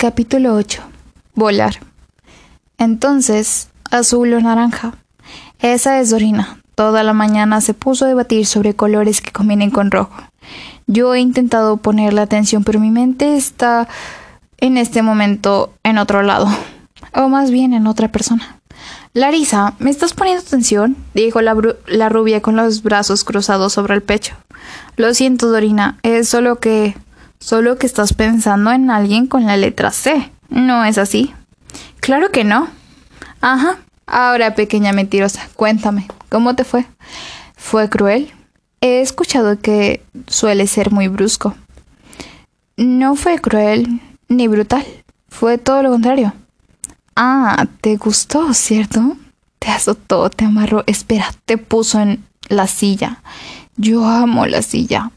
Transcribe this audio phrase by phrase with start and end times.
[0.00, 0.80] Capítulo 8.
[1.34, 1.74] Volar.
[2.78, 4.94] Entonces, azul o naranja.
[5.58, 6.62] Esa es Dorina.
[6.74, 10.22] Toda la mañana se puso a debatir sobre colores que combinen con rojo.
[10.86, 13.88] Yo he intentado ponerle atención, pero mi mente está
[14.56, 16.48] en este momento en otro lado.
[17.14, 18.58] O más bien en otra persona.
[19.12, 20.96] Larisa, ¿me estás poniendo atención?
[21.12, 21.54] dijo la,
[21.86, 24.34] la rubia con los brazos cruzados sobre el pecho.
[24.96, 26.96] Lo siento, Dorina, es solo que...
[27.40, 30.30] solo que estás pensando en alguien con la letra C.
[30.48, 31.34] ¿No es así?
[32.00, 32.68] Claro que no.
[33.40, 33.78] Ajá.
[34.06, 36.84] Ahora, pequeña mentirosa, cuéntame, ¿cómo te fue?
[37.56, 38.32] ¿Fue cruel?
[38.80, 41.54] He escuchado que suele ser muy brusco.
[42.76, 44.84] No fue cruel ni brutal.
[45.28, 46.32] Fue todo lo contrario.
[47.14, 49.16] Ah, te gustó, ¿cierto?
[49.58, 50.82] Te azotó, te amarró.
[50.86, 53.22] Espera, te puso en la silla.
[53.76, 55.12] Yo amo la silla.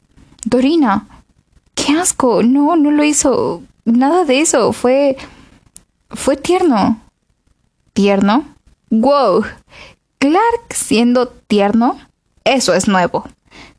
[0.45, 1.07] Dorina,
[1.75, 2.43] qué asco.
[2.43, 3.63] No, no lo hizo.
[3.85, 4.73] Nada de eso.
[4.73, 5.17] Fue.
[6.09, 6.99] fue tierno.
[7.93, 8.45] ¿Tierno?
[8.89, 9.43] ¡Wow!
[10.17, 11.99] Clark siendo tierno.
[12.43, 13.25] Eso es nuevo.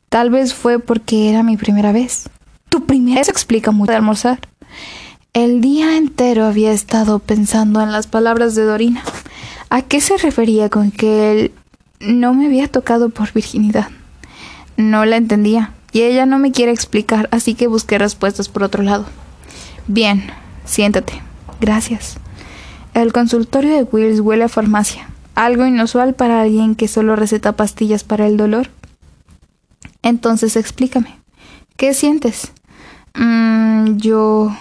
[0.09, 2.29] Tal vez fue porque era mi primera vez.
[2.69, 3.19] Tu primera.
[3.19, 4.39] Eso explica mucho de almorzar.
[5.33, 9.03] El día entero había estado pensando en las palabras de Dorina.
[9.69, 11.51] ¿A qué se refería con que él
[11.99, 13.89] no me había tocado por virginidad?
[14.77, 18.83] No la entendía, y ella no me quiere explicar, así que busqué respuestas por otro
[18.83, 19.05] lado.
[19.87, 20.25] Bien,
[20.65, 21.21] siéntate.
[21.61, 22.17] Gracias.
[22.93, 28.03] El consultorio de Wills huele a farmacia, algo inusual para alguien que solo receta pastillas
[28.03, 28.71] para el dolor.
[30.01, 31.17] Entonces explícame.
[31.77, 32.51] ¿Qué sientes?
[33.13, 34.53] Mm, yo...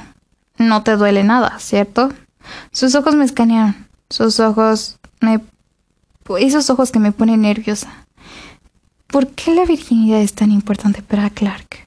[0.57, 2.13] No te duele nada, ¿cierto?
[2.71, 3.89] Sus ojos me escanearon.
[4.09, 5.41] Sus ojos me...
[6.39, 8.04] Esos ojos que me ponen nerviosa.
[9.15, 11.87] ¿Por qué la virginidad es tan importante para Clark?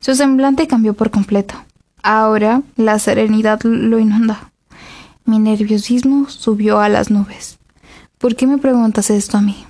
[0.00, 1.54] Su semblante cambió por completo.
[2.02, 4.50] Ahora la serenidad lo inunda.
[5.26, 7.58] Mi nerviosismo subió a las nubes.
[8.16, 9.66] ¿Por qué me preguntas esto a mí?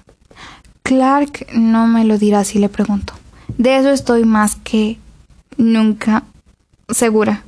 [0.84, 3.14] Clark no me lo dirá si le pregunto.
[3.58, 5.00] De eso estoy más que
[5.56, 6.22] nunca
[6.88, 7.42] segura.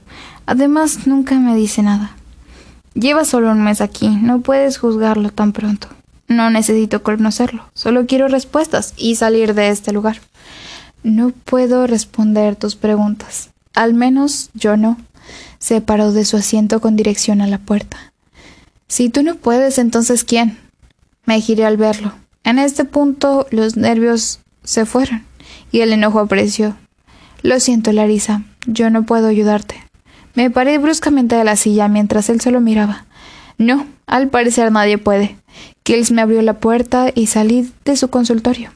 [0.47, 2.17] Además, nunca me dice nada.
[2.95, 5.87] Lleva solo un mes aquí, no puedes juzgarlo tan pronto.
[6.29, 10.21] No necesito conocerlo, solo quiero respuestas y salir de este lugar.
[11.03, 13.51] No puedo responder tus preguntas.
[13.75, 14.97] Al menos yo no.
[15.59, 18.13] Se paró de su asiento con dirección a la puerta.
[18.89, 20.59] Si tú no puedes, entonces ¿quién?
[21.27, 22.13] Me giré al verlo.
[22.43, 25.25] En este punto los nervios se fueron
[25.73, 26.77] y el enojo apareció.
[27.43, 29.83] Lo siento, Larisa, yo no puedo ayudarte.
[30.35, 33.05] Me paré bruscamente de la silla mientras él solo miraba.
[33.59, 35.37] No, al parecer nadie puede.
[35.85, 38.71] Kills me abrió la puerta y salí de su consultorio.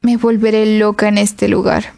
[0.00, 1.92] Me volveré loca en este lugar.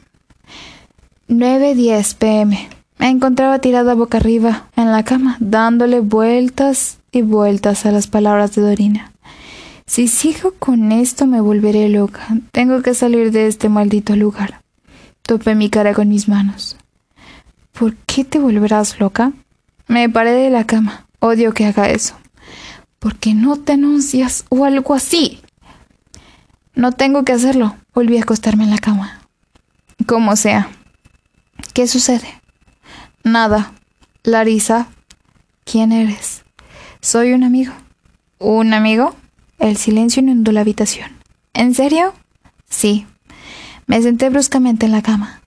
[1.28, 2.68] 9.10 pm.
[2.98, 8.54] Me encontraba tirada boca arriba en la cama, dándole vueltas y vueltas a las palabras
[8.54, 9.12] de Dorina.
[9.84, 12.26] Si sigo con esto me volveré loca.
[12.52, 14.62] Tengo que salir de este maldito lugar.
[15.20, 16.78] Topé mi cara con mis manos.
[17.72, 19.32] ¿Por qué te volverás loca?
[19.88, 21.06] Me paré de la cama.
[21.20, 22.14] Odio que haga eso.
[22.98, 25.40] ¿Por qué no te anuncias o algo así?
[26.74, 27.76] No tengo que hacerlo.
[27.94, 29.20] Volví a acostarme en la cama.
[30.06, 30.70] Como sea.
[31.72, 32.40] ¿Qué sucede?
[33.24, 33.72] Nada.
[34.22, 34.88] Larisa,
[35.64, 36.42] ¿quién eres?
[37.00, 37.72] Soy un amigo.
[38.38, 39.14] ¿Un amigo?
[39.58, 41.12] El silencio inundó la habitación.
[41.54, 42.12] ¿En serio?
[42.68, 43.06] Sí.
[43.86, 45.42] Me senté bruscamente en la cama.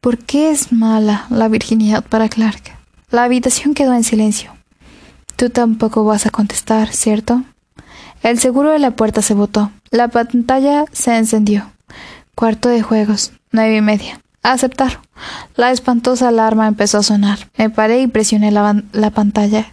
[0.00, 2.76] ¿Por qué es mala la virginidad para Clark?
[3.10, 4.52] La habitación quedó en silencio.
[5.36, 7.42] Tú tampoco vas a contestar, ¿cierto?
[8.22, 9.70] El seguro de la puerta se botó.
[9.90, 11.70] La pantalla se encendió.
[12.34, 14.20] Cuarto de juegos, nueve y media.
[14.42, 15.00] Aceptar.
[15.56, 17.50] La espantosa alarma empezó a sonar.
[17.56, 19.66] Me paré y presioné la, la pantalla.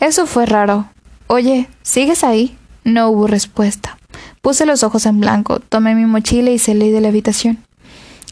[0.00, 0.86] Eso fue raro.
[1.26, 2.56] Oye, ¿sigues ahí?
[2.84, 3.98] No hubo respuesta.
[4.40, 7.58] Puse los ojos en blanco, tomé mi mochila y salí de la habitación.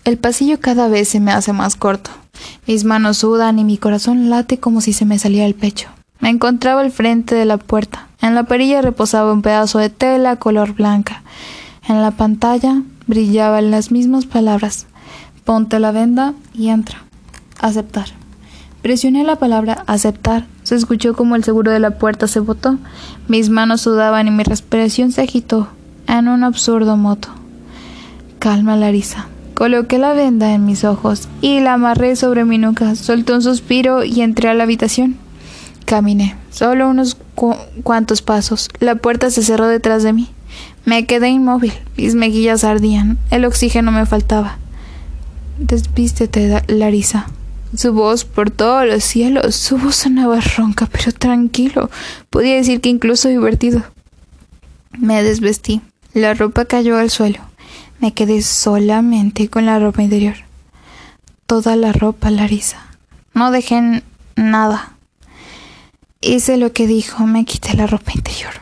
[0.04, 2.10] El pasillo cada vez se me hace más corto.
[2.66, 5.88] Mis manos sudan y mi corazón late como si se me saliera el pecho.
[6.20, 8.08] Me encontraba al frente de la puerta.
[8.20, 11.22] En la perilla reposaba un pedazo de tela color blanca.
[11.88, 14.86] En la pantalla brillaban las mismas palabras.
[15.44, 17.02] Ponte la venda y entra.
[17.60, 18.06] Aceptar.
[18.82, 20.46] Presioné la palabra aceptar.
[20.62, 22.78] Se escuchó como el seguro de la puerta se botó.
[23.28, 25.68] Mis manos sudaban y mi respiración se agitó
[26.06, 27.28] en un absurdo moto.
[28.38, 29.28] Calma, Larisa.
[29.54, 32.94] Coloqué la venda en mis ojos y la amarré sobre mi nuca.
[32.94, 35.16] Solté un suspiro y entré a la habitación.
[35.90, 37.16] Caminé, solo unos
[37.82, 38.68] cuantos pasos.
[38.78, 40.28] La puerta se cerró detrás de mí.
[40.84, 41.72] Me quedé inmóvil.
[41.96, 43.18] Mis mejillas ardían.
[43.32, 44.58] El oxígeno me faltaba.
[45.58, 47.26] Desvístete, Larisa.
[47.74, 51.90] Su voz por todos los cielos, su voz sonaba ronca, pero tranquilo,
[52.30, 53.82] podía decir que incluso divertido.
[54.96, 55.80] Me desvestí,
[56.14, 57.40] la ropa cayó al suelo,
[57.98, 60.36] me quedé solamente con la ropa interior.
[61.46, 62.78] Toda la ropa, Larisa.
[63.34, 64.04] No dejé
[64.36, 64.96] nada.
[66.22, 68.52] Hice lo que dijo, me quité la ropa interior.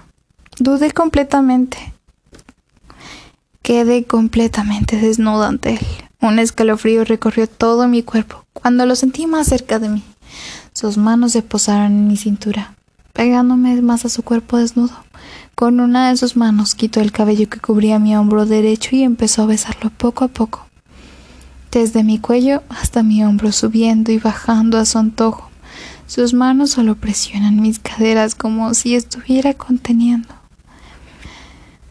[0.60, 1.92] Dudé completamente.
[3.62, 5.86] Quedé completamente desnuda ante él.
[6.20, 10.04] Un escalofrío recorrió todo mi cuerpo cuando lo sentí más cerca de mí.
[10.72, 12.76] Sus manos se posaron en mi cintura,
[13.12, 14.94] pegándome más a su cuerpo desnudo.
[15.56, 19.42] Con una de sus manos quitó el cabello que cubría mi hombro derecho y empezó
[19.42, 20.68] a besarlo poco a poco,
[21.72, 25.47] desde mi cuello hasta mi hombro, subiendo y bajando a su antojo.
[26.08, 30.34] Sus manos solo presionan mis caderas como si estuviera conteniendo.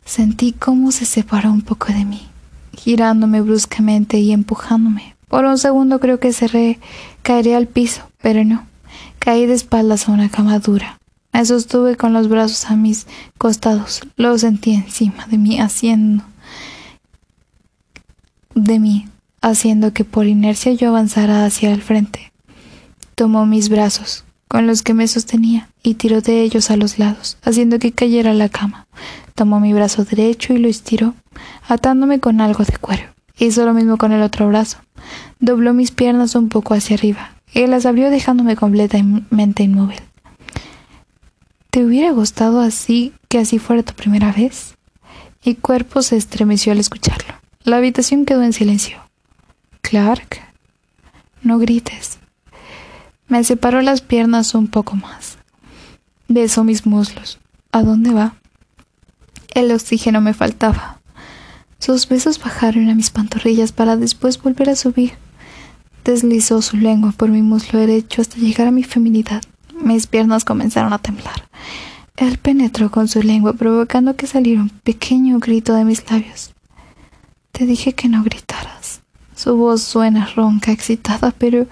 [0.05, 2.27] Sentí cómo se separó un poco de mí,
[2.75, 5.15] girándome bruscamente y empujándome.
[5.27, 6.79] Por un segundo creo que cerré,
[7.21, 8.65] caeré al piso, pero no.
[9.19, 10.97] Caí de espaldas a una cama dura.
[11.31, 13.05] Me sostuve con los brazos a mis
[13.37, 14.01] costados.
[14.15, 16.23] Lo sentí encima de mí, haciendo
[18.55, 19.07] de mí,
[19.41, 22.26] haciendo que por inercia yo avanzara hacia el frente.
[23.17, 27.39] Tomó mis brazos, con los que me sostenía, y tiró de ellos a los lados,
[27.41, 28.85] haciendo que cayera la cama.
[29.33, 31.15] Tomó mi brazo derecho y lo estiró,
[31.67, 33.05] atándome con algo de cuero.
[33.39, 34.77] Hizo lo mismo con el otro brazo.
[35.39, 39.97] Dobló mis piernas un poco hacia arriba y las abrió dejándome completamente inmóvil.
[41.71, 44.77] ¿Te hubiera gustado así que así fuera tu primera vez?
[45.43, 47.33] Mi cuerpo se estremeció al escucharlo.
[47.63, 48.99] La habitación quedó en silencio.
[49.81, 50.39] Clark,
[51.41, 52.19] no grites.
[53.27, 55.37] Me separó las piernas un poco más.
[56.27, 57.39] Besó mis muslos.
[57.71, 58.35] ¿A dónde va?
[59.53, 60.99] El oxígeno me faltaba.
[61.79, 65.13] Sus besos bajaron a mis pantorrillas para después volver a subir.
[66.05, 69.41] Deslizó su lengua por mi muslo derecho hasta llegar a mi feminidad.
[69.83, 71.47] Mis piernas comenzaron a temblar.
[72.15, 76.51] Él penetró con su lengua, provocando que saliera un pequeño grito de mis labios.
[77.51, 79.01] Te dije que no gritaras.
[79.35, 81.67] Su voz suena ronca, excitada, pero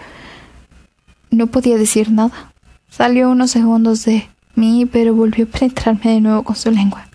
[1.36, 2.54] no podía decir nada.
[2.90, 7.08] Salió unos segundos de mí, pero volvió a penetrarme de nuevo con su lengua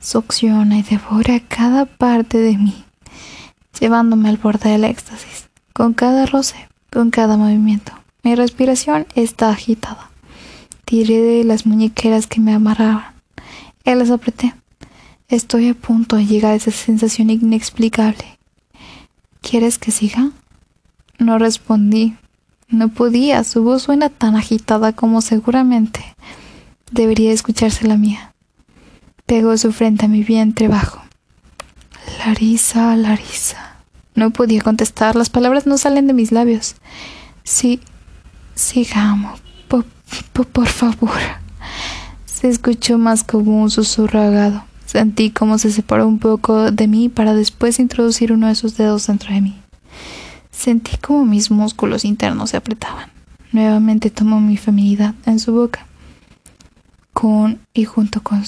[0.00, 2.84] succiona y devora cada parte de mí,
[3.78, 7.92] llevándome al borde del éxtasis, con cada roce, con cada movimiento.
[8.22, 10.10] Mi respiración está agitada.
[10.84, 13.14] Tiré de las muñequeras que me amarraban.
[13.84, 14.54] Él las apreté.
[15.28, 18.38] Estoy a punto de llegar a esa sensación inexplicable.
[19.42, 20.30] ¿Quieres que siga?
[21.18, 22.16] No respondí.
[22.68, 23.44] No podía.
[23.44, 26.14] Su voz suena tan agitada como seguramente
[26.90, 28.34] debería escucharse la mía.
[29.26, 31.02] Pegó su frente a mi vientre bajo.
[32.18, 33.76] Larisa, Larisa.
[34.14, 36.76] No podía contestar, las palabras no salen de mis labios.
[37.44, 37.80] Sí,
[38.54, 39.84] sigamos, por,
[40.46, 41.18] por favor.
[42.26, 44.64] Se escuchó más como un susurro ahogado.
[44.86, 49.06] Sentí como se separó un poco de mí para después introducir uno de sus dedos
[49.06, 49.56] dentro de mí.
[50.58, 53.12] Sentí como mis músculos internos se apretaban.
[53.52, 55.86] Nuevamente tomó mi feminidad en su boca.
[57.12, 58.42] Con y junto con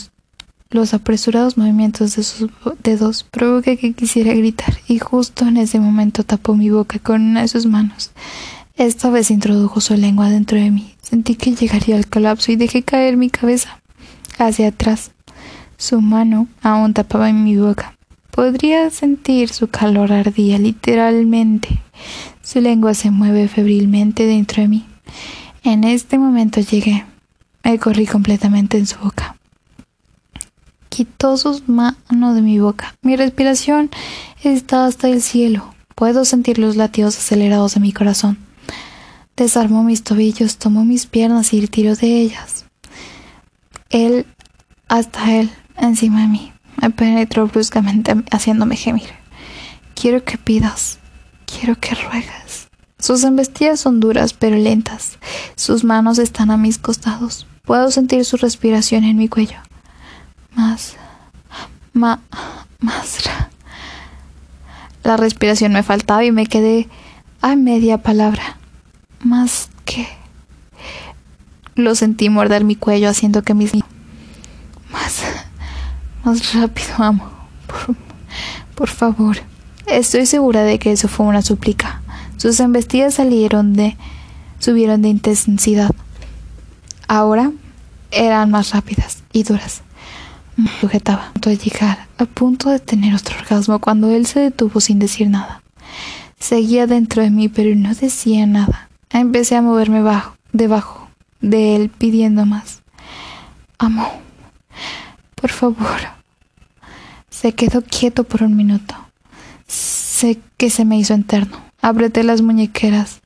[0.70, 2.50] los apresurados movimientos de sus
[2.82, 7.42] dedos provoqué que quisiera gritar y justo en ese momento tapó mi boca con una
[7.42, 8.10] de sus manos.
[8.74, 10.96] Esta vez introdujo su lengua dentro de mí.
[11.00, 13.80] Sentí que llegaría al colapso y dejé caer mi cabeza
[14.36, 15.12] hacia atrás.
[15.76, 17.96] Su mano aún tapaba mi boca.
[18.32, 21.80] Podría sentir su calor ardía literalmente.
[22.42, 24.86] Su lengua se mueve febrilmente dentro de mí.
[25.62, 27.04] En este momento llegué.
[27.62, 29.36] Me corrí completamente en su boca
[30.90, 32.94] quitó sus manos de mi boca.
[33.00, 33.88] Mi respiración
[34.42, 35.74] está hasta el cielo.
[35.94, 38.36] Puedo sentir los latidos acelerados de mi corazón.
[39.34, 42.66] Desarmó mis tobillos, tomó mis piernas y tiró de ellas.
[43.88, 44.26] Él,
[44.88, 46.52] hasta él, encima de mí,
[46.82, 49.08] me penetró bruscamente haciéndome gemir.
[49.94, 50.98] Quiero que pidas,
[51.50, 52.68] quiero que ruegas.
[52.98, 55.18] Sus embestidas son duras pero lentas.
[55.56, 57.46] Sus manos están a mis costados.
[57.64, 59.56] Puedo sentir su respiración en mi cuello
[60.60, 60.96] más,
[61.92, 62.18] más,
[62.80, 63.18] más.
[65.02, 66.88] La respiración me faltaba y me quedé
[67.40, 68.58] a media palabra.
[69.22, 70.06] Más que.
[71.74, 73.72] Lo sentí morder mi cuello haciendo que mis...
[74.90, 75.22] Más,
[76.24, 77.30] más rápido, amo.
[77.66, 77.96] Por,
[78.74, 79.38] por favor.
[79.90, 82.02] Estoy segura de que eso fue una súplica.
[82.36, 83.96] Sus embestidas salieron de...
[84.58, 85.90] subieron de intensidad.
[87.08, 87.52] Ahora
[88.10, 89.82] eran más rápidas y duras
[90.60, 94.80] me sujetaba, a punto llegar, a punto de tener otro orgasmo cuando él se detuvo
[94.80, 95.62] sin decir nada.
[96.38, 98.88] Seguía dentro de mí, pero no decía nada.
[99.10, 101.08] Empecé a moverme bajo, debajo
[101.40, 102.82] de él pidiendo más.
[103.78, 104.10] Amo,
[105.34, 106.00] por favor.
[107.30, 108.94] Se quedó quieto por un minuto.
[109.70, 111.56] Sé que se me hizo eterno.
[111.80, 113.20] Apreté las muñequeras.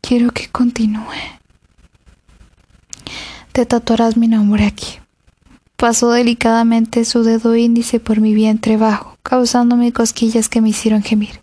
[0.00, 1.02] Quiero que continúe.
[3.50, 5.00] Te tatuarás mi nombre aquí.
[5.76, 11.40] Pasó delicadamente su dedo índice por mi vientre bajo, causándome cosquillas que me hicieron gemir.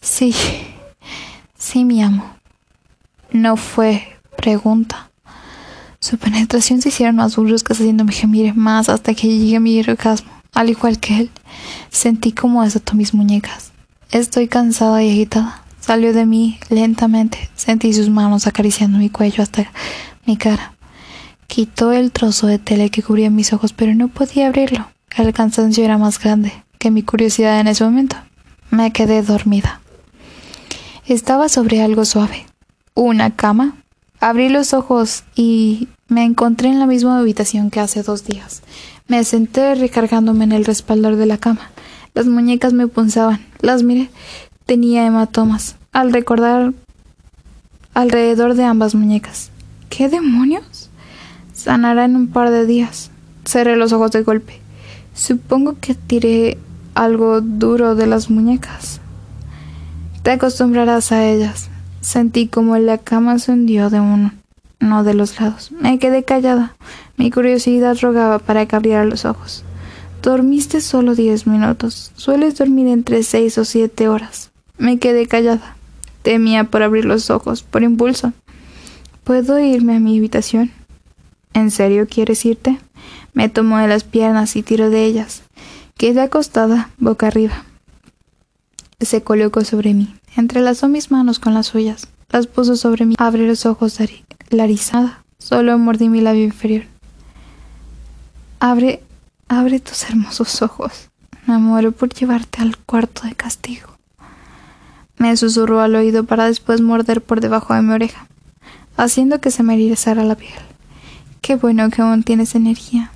[0.00, 0.34] Sí,
[1.56, 2.36] sí, mi amo.
[3.30, 5.10] No fue pregunta.
[6.00, 10.32] Su penetración se hicieron más bruscas haciéndome gemir más hasta que llegué a mi orgasmo.
[10.52, 11.30] Al igual que él,
[11.90, 13.72] sentí como desató mis muñecas.
[14.10, 15.62] Estoy cansada y agitada.
[15.80, 17.50] Salió de mí lentamente.
[17.54, 19.70] Sentí sus manos acariciando mi cuello hasta
[20.26, 20.74] mi cara.
[21.46, 24.88] Quitó el trozo de tela que cubría mis ojos, pero no podía abrirlo.
[25.16, 28.16] El cansancio era más grande que mi curiosidad en ese momento.
[28.70, 29.80] Me quedé dormida.
[31.06, 32.46] Estaba sobre algo suave.
[32.94, 33.76] Una cama.
[34.20, 38.62] Abrí los ojos y me encontré en la misma habitación que hace dos días.
[39.06, 41.70] Me senté recargándome en el respaldar de la cama.
[42.14, 43.46] Las muñecas me punzaban.
[43.60, 44.10] Las miré.
[44.66, 45.76] Tenía hematomas.
[45.92, 46.72] Al recordar
[47.94, 49.50] alrededor de ambas muñecas.
[49.88, 50.90] ¿Qué demonios?
[51.54, 53.10] Sanará en un par de días.
[53.44, 54.60] Cerré los ojos de golpe.
[55.14, 56.58] Supongo que tiré
[56.94, 59.00] algo duro de las muñecas.
[60.22, 61.70] Te acostumbrarás a ellas.
[62.00, 64.32] Sentí como la cama se hundió de uno,
[64.80, 65.72] no de los lados.
[65.72, 66.76] Me quedé callada.
[67.16, 69.64] Mi curiosidad rogaba para que abriera los ojos.
[70.22, 72.12] Dormiste solo diez minutos.
[72.16, 74.50] Sueles dormir entre seis o siete horas.
[74.76, 75.76] Me quedé callada.
[76.22, 78.32] Temía por abrir los ojos, por impulso.
[79.24, 80.70] ¿Puedo irme a mi habitación?
[81.54, 82.78] ¿En serio quieres irte?
[83.32, 85.42] Me tomó de las piernas y tiró de ellas.
[85.96, 87.64] Quedé acostada, boca arriba.
[89.00, 93.14] Se colocó sobre mí, entrelazó mis manos con las suyas, las puso sobre mí.
[93.18, 93.98] Abre los ojos,
[94.50, 95.24] larizada.
[95.38, 96.84] Solo mordí mi labio inferior.
[98.60, 99.02] Abre,
[99.48, 101.10] abre tus hermosos ojos.
[101.46, 103.88] Me muero por llevarte al cuarto de castigo.
[105.16, 108.26] Me susurró al oído para después morder por debajo de mi oreja,
[108.96, 110.52] haciendo que se me erizara la piel.
[111.40, 113.10] Qué bueno que aún tienes energía.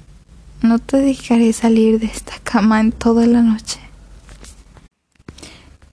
[0.62, 3.80] No te dejaré salir de esta cama en toda la noche.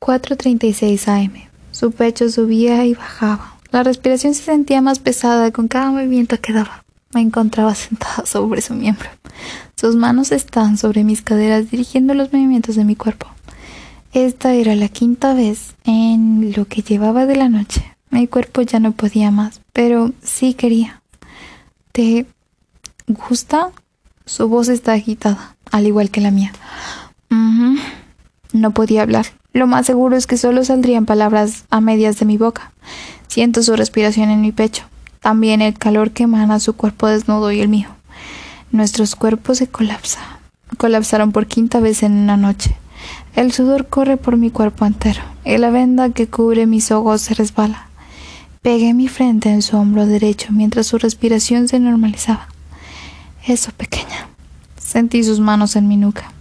[0.10, 1.34] 4.36 am.
[1.70, 3.58] Su pecho subía y bajaba.
[3.70, 6.84] La respiración se sentía más pesada con cada movimiento que daba.
[7.14, 9.08] Me encontraba sentada sobre su miembro.
[9.76, 13.28] Sus manos estaban sobre mis caderas dirigiendo los movimientos de mi cuerpo.
[14.12, 17.96] Esta era la quinta vez en lo que llevaba de la noche.
[18.10, 21.04] Mi cuerpo ya no podía más, pero sí quería.
[21.92, 22.26] ¿Te
[23.08, 23.70] gusta?
[24.26, 26.52] Su voz está agitada, al igual que la mía.
[28.52, 29.28] No podía hablar.
[29.52, 32.72] Lo más seguro es que solo saldrían palabras a medias de mi boca.
[33.28, 34.84] Siento su respiración en mi pecho,
[35.22, 37.90] también el calor que emana su cuerpo desnudo y el mío.
[38.72, 40.24] Nuestros cuerpos se colapsan.
[40.78, 42.76] Colapsaron por quinta vez en una noche.
[43.36, 47.34] El sudor corre por mi cuerpo entero y la venda que cubre mis ojos se
[47.34, 47.88] resbala.
[48.62, 52.50] Pegué mi frente en su hombro derecho mientras su respiración se normalizaba.
[53.48, 54.28] Eso, pequeña.
[54.78, 56.34] Sentí sus manos en mi nuca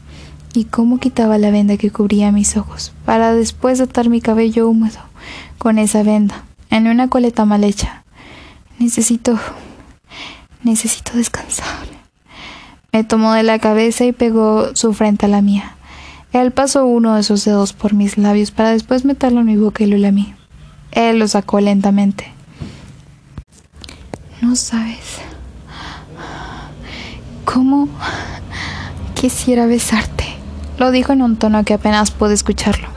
[0.59, 4.99] y cómo quitaba la venda que cubría mis ojos, para después atar mi cabello húmedo
[5.57, 8.03] con esa venda, en una coleta mal hecha.
[8.81, 9.39] Necesito.
[10.65, 11.87] necesito descansar.
[12.93, 15.77] Me tomó de la cabeza y pegó su frente a la mía.
[16.33, 19.85] Él pasó uno de sus dedos por mis labios para después meterlo en mi boca
[19.85, 20.35] y lo lamí.
[20.91, 22.33] Él lo sacó lentamente.
[24.41, 25.19] No sabes
[27.45, 27.89] cómo
[29.15, 30.18] quisiera besarte.
[30.79, 32.89] Lo dijo en un tono que apenas pude escucharlo.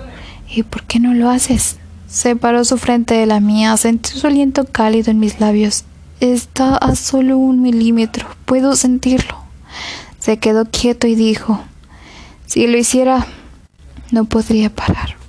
[0.47, 1.77] ¿Y por qué no lo haces?
[2.07, 5.85] Separó su frente de la mía, sentí su aliento cálido en mis labios.
[6.19, 9.35] Está a solo un milímetro, puedo sentirlo.
[10.19, 11.61] Se quedó quieto y dijo,
[12.45, 13.25] si lo hiciera,
[14.11, 15.20] no podría parar.